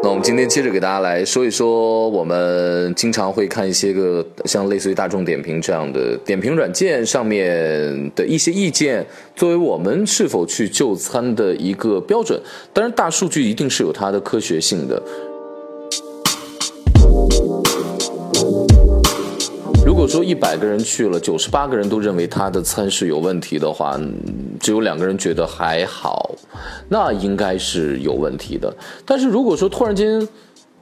[0.00, 9.04] 那我们今天接着给大家来说一说，我们经常会看一些个像类似于大众点评这样的点评软件上面的一些意见，
[9.34, 12.40] 作为我们是否去就餐的一个标准。
[12.72, 15.02] 当然，大数据一定是有它的科学性的。
[20.08, 24.00] 说一百个人去了，九十八个人都认为他的餐是有问题的话，
[24.58, 26.34] 只有两个人觉得还好，
[26.88, 28.74] 那应该是有问题的。
[29.04, 30.26] 但是如果说突然间，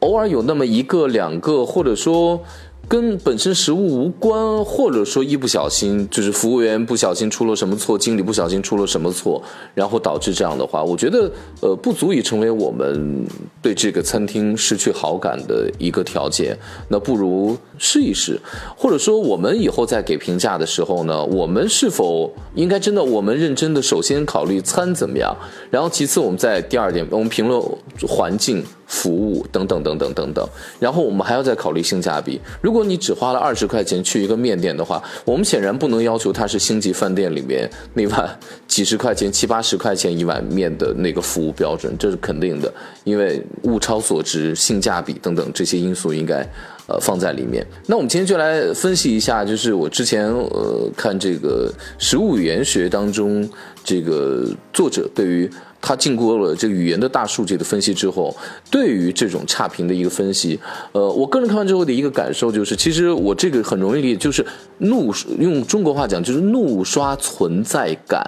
[0.00, 2.42] 偶尔有那么一个两个，或者说。
[2.88, 9.42] 跟本身食物无关，或者说一不小心就是服务员不小心出了什么错，经理不小心出了什么错，
[9.74, 13.26] 然后导致这样的话，我觉得呃不足以成为我们
[13.62, 16.56] 对这个餐厅失去好感的一个条件。
[16.88, 18.38] 那不如试一试，
[18.76, 25.34] 或者说我们以后在给评价的时候呢，我们是否应该真的我们认真的首先考虑餐怎么样，
[25.70, 27.58] 然后其次我们在第二点我们评论
[28.06, 28.64] 环境。
[28.86, 30.46] 服务等等等等等等，
[30.78, 32.38] 然后我们还要再考虑性价比。
[32.60, 42.70] 如果你只花了二十块钱去一个面店的话，我们显然不能要求它是星级饭店里面那碗几十块钱、七八十块钱一碗面的那个服务标准，这是肯定的，
[43.04, 46.46] 因为物超所值、性价比等等这些因素应该
[46.86, 47.66] 呃放在里面。
[47.86, 53.48] 那我们今天就来分析一下，就是我之前呃看这个食物语言学当中
[53.82, 55.50] 这个作者对于。
[55.82, 58.34] 他经过了这个语言的大数据的分析之后，
[58.70, 60.58] 对于这种差评的一个分析，
[60.92, 64.46] 呃，我个人看完之后的一个感受就是，其实我这个很容易理解，就是
[64.78, 68.24] 怒用中国话讲就是怒刷存在感，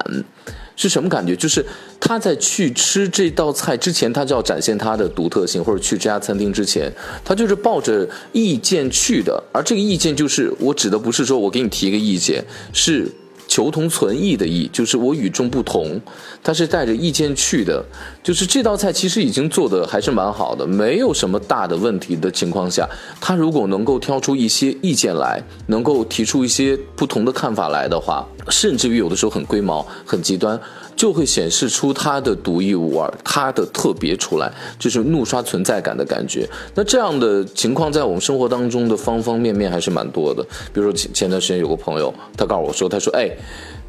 [0.74, 1.36] 是什么感觉？
[1.36, 1.64] 就是
[2.00, 6.92] 他在去吃这道菜之前，他就要展现他的独特性，或者去这家餐厅之前，
[7.24, 13.08] 他就是抱着意见去的，而这个意见就是我指的不是说我给你提一个意见，是。
[13.54, 16.00] 求同存异的异，就是我与众不同，
[16.42, 17.84] 他是带着意见去的。
[18.20, 22.84] 就是这道菜其实已经做的还是蛮好的，没有什么大的问题的情况下，
[23.20, 30.60] 他如果能够挑出一些意见来，能够提出一些不同的看法来的话，甚至于有的时候很龟毛、很极端。
[31.04, 36.48] 就会显示出它的独一无二，它的特别出来，就是怒刷存在感的感觉。
[36.74, 40.42] 那这样的情况在我们生活当中的方方面面还是蛮多的。
[40.72, 43.30] 比如说前前段时间有个朋友，他告诉我说，他说，哎，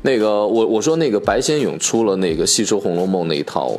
[0.01, 3.71] 那个我我说那个白先勇出了那个吸收《红楼梦》那一套，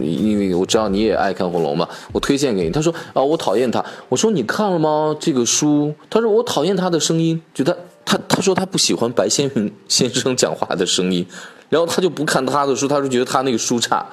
[0.00, 2.70] 因为我知道你也爱看《红楼梦》，我推荐给你。
[2.70, 3.84] 他说啊，我讨厌他。
[4.08, 5.16] 我说你看了吗？
[5.18, 5.92] 这个书？
[6.08, 9.50] 他说我讨厌他的声音，就他他他说他不喜欢白先
[9.88, 11.26] 先生讲话的声音。
[11.74, 14.06] 然后他就不看他的书，他就觉得他那个书差。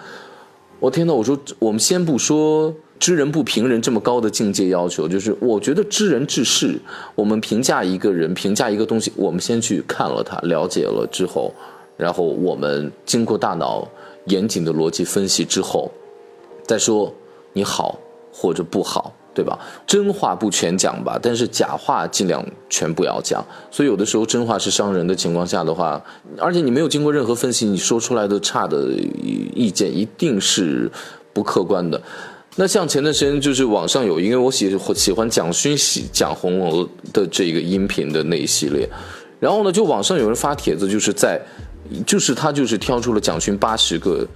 [0.80, 6.80] 我天呐，我说我们先不说知人不评人这么高的境界要求，就是我觉得知人知事，
[7.14, 11.54] 我们评价一个人、评价一个东西，我们先去看了他，了解了之后，
[11.98, 13.88] 然后我们经过大脑
[14.26, 15.92] 严谨的逻辑分析之后，
[16.66, 17.14] 再说
[17.54, 18.00] 你好
[18.34, 19.14] 或者不好。
[19.34, 19.58] 对吧？
[19.88, 23.42] 真话不全讲吧，但是假话尽量全不要讲。
[23.72, 26.02] 所以有的时候真话是伤人的情况下的话，
[26.38, 28.90] 而且你没有经过任何分析，你说出来的差的
[29.56, 30.92] 意见一定是
[31.32, 32.02] 不客观的。
[32.58, 38.90] 那像前段时间就是网上有，因为我喜喜欢蒋勋喜讲红楼的这个音频的那一系列，
[39.40, 41.40] 然后呢，就网上有人发帖子，就是在，
[42.06, 44.28] 就是他就是挑出了蒋勋八十个。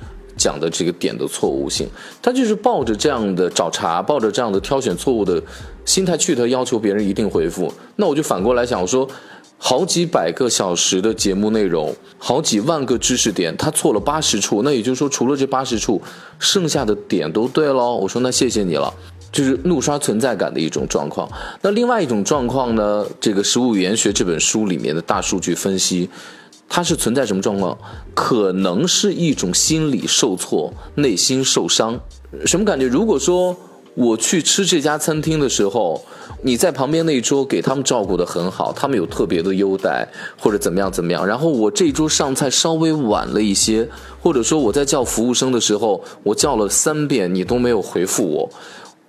[0.45, 1.89] 讲的这个点的错误性，
[2.21, 5.41] 他就是抱着这样的找茬，抱着这样的挑选错误的
[5.85, 7.73] 心态去，他要求别人一定回复。
[7.95, 9.09] 那我就反过来想，我说，
[9.57, 15.99] 好几百个小时的节目内容，好几万个知识点，他错了八十处，那也就是说，除了这八十处，
[16.37, 17.95] 剩下的点都对喽。
[17.95, 18.93] 我说那谢谢你了，
[19.31, 21.27] 就是怒刷存在感的一种状况。
[21.63, 26.07] 那另外一种状况呢，这个《食物语言学》这本书里面的大数据分析。
[26.67, 27.77] 它是存在什么状况？
[28.13, 31.99] 可能是一种心理受挫、内心受伤，
[32.45, 32.87] 什么感觉？
[32.87, 33.55] 如果说
[33.93, 36.03] 我去吃这家餐厅的时候，
[36.41, 40.05] 你在旁边那一桌给他们照顾得很好，他们有特别的优待
[40.37, 43.87] 或者怎么样怎么样，然后我这桌上菜稍微晚了一些，
[44.21, 48.49] 或者说我在叫服务生的时候，我叫了三遍你都没有回复我。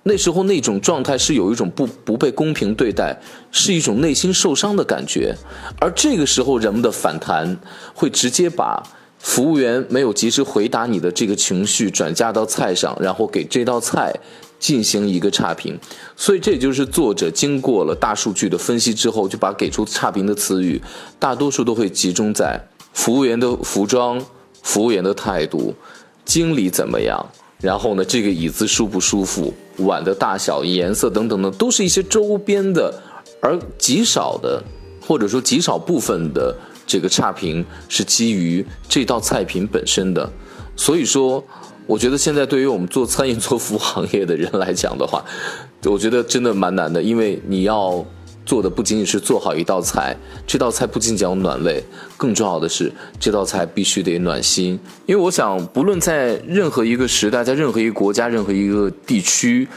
[0.07, 3.19] 那时候那种状态是有一种不不被公平对待，
[3.51, 5.35] 是一种内心受伤的感觉，
[5.81, 7.57] 而这个时候人们的反弹
[7.93, 8.81] 会直接把
[9.19, 14.13] 服务员没有及时回答你的这个情绪转嫁到菜上，然后给这道菜
[14.57, 15.77] 进行一个差评。
[16.15, 20.81] 所以这就是作者经过了大数据的分析之后，就把给出差评的词语
[21.19, 22.57] 大多数都会集中在
[22.93, 24.23] 服务员的服装、
[24.63, 25.75] 服务员的态度、
[26.23, 27.25] 经理怎么样。
[27.59, 32.93] 然后呢，这个椅子舒不舒服，碗的大小、颜色等等的，都是一些周边的，
[33.41, 34.61] 而极少的，
[35.01, 36.55] 或者说极少部分的
[36.85, 40.29] 这个差评是基于这道菜品本身的。
[40.75, 41.43] 所以说，
[41.87, 45.25] 我觉得现在对于我们做餐饮、做服务行业的人来讲的话，
[45.85, 48.05] 我觉得真的蛮难的，因为你要
[48.47, 50.15] 做的不仅仅是做好一道菜，
[50.47, 51.83] 这道菜不仅仅要暖胃，
[52.15, 54.79] 更重要的是这道菜必须得暖心。
[55.05, 59.67] 因为我想，不论在任何一个时代，在任何一个国家、任何一个地区。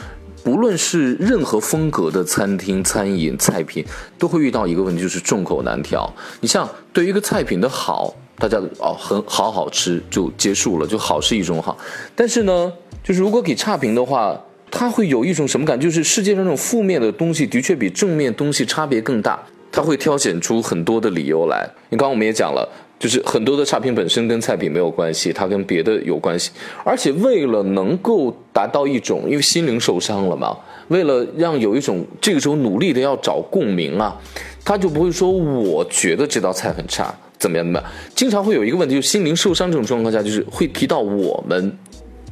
[0.43, 3.85] 不论是任何风格的餐厅、餐饮、菜品，
[4.17, 6.11] 都会遇到一个问题，就是众口难调。
[6.39, 11.77] 你像对于一个菜品的好，大家哦很好好吃就结束了，就好是一种好。
[12.15, 12.73] 但是呢，
[13.03, 14.35] 就是如果给差评的话，
[14.71, 15.79] 他会有一种什么感？
[15.79, 19.39] 就是世界上这种负面的东西的确比正面东西差别更大，
[19.71, 21.69] 他会挑选出很多的理由来。
[21.89, 22.67] 你刚刚我们也讲了。
[23.01, 26.51] 就是很多的差评本身跟菜品没有关系，它跟别的有关系。
[26.83, 30.55] 而且为了能够达到一种，因为心灵受伤了嘛，
[30.89, 34.15] 为了让有一种这个时候努力的要找共鸣啊，
[34.63, 37.91] 他就不会说我觉得这道菜很差，怎么样怎么样。
[38.13, 41.75] 经常会有一个问题，就是心灵受伤这种状况下，就是会提到我们。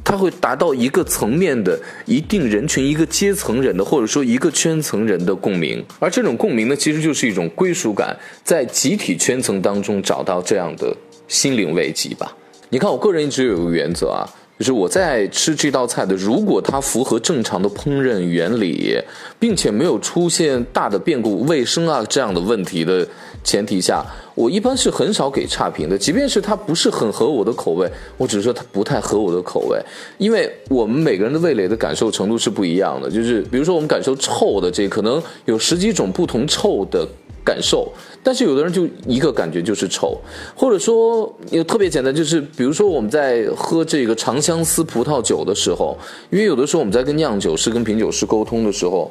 [0.02, 10.96] 它会达到一个层面的一定人群、一个阶层人的，或者说一个圈层人的共鸣，而这种共鸣呢，其实就是一种归属感，在集体圈层当中找到这样的
[11.28, 12.36] 心灵慰藉吧。
[12.70, 14.26] 你看，我个人一直有一个原则啊，
[14.58, 18.98] 就是我在吃这道菜的，如果它符合正常的烹饪原理，
[19.38, 23.06] 并且没有出现大的变故、卫生啊这样的问题的。
[23.42, 24.04] 前提下，
[24.34, 29.80] 我一般是很少给差评的，即便是它不是很合我的口味，我只是说它不太合我的口味，
[30.18, 33.10] 因为我们每个人的味蕾的感受程度是不一样的。
[33.10, 37.06] 就是比如说，我们感受臭的这可能有十几种不同臭的
[37.42, 37.90] 感受，
[38.22, 40.20] 但是有的人就一个感觉就是臭，
[40.54, 45.96] 或者说也特别简单，就是比如说我们在喝这个长相思葡萄酒的时候，
[46.30, 49.10] 因为有的时候我们在跟酿酒师、跟品酒师沟通的时候，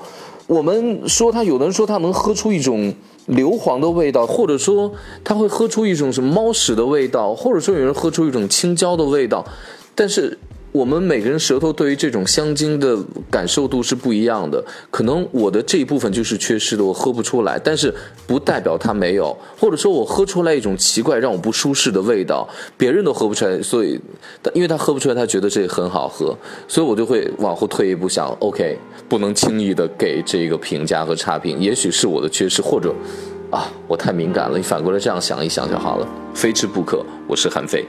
[0.50, 2.94] 我们说他有的人说他能喝出一种。
[3.30, 4.92] 硫磺的味道，或者说
[5.24, 9.46] 他会喝出一种什么猫屎的味道，或者说有人喝出一种青椒的味道，
[9.94, 10.36] 但是
[10.72, 12.98] 我们每个人舌头对于这种香精的
[13.30, 14.64] 感受度是不一样的。
[14.92, 17.94] 可能我的这一部分就是缺失的，我喝不出来，但是
[18.28, 24.00] 不代表它没有，或者说我喝出来一种奇怪让我不舒适的味道，别人都喝不出来，所以
[24.54, 26.38] 因为他喝不出来，他觉得这很好喝，
[26.68, 28.78] 所以我就会往后退一步想，OK。
[29.08, 32.94] 不能轻易的给这个评价和差评，也许是我的缺失，或者，
[33.50, 34.56] 啊，我太敏感了。
[34.56, 37.04] 你反过来这样想一想就好了，非吃不可。
[37.28, 37.84] 我是韩非。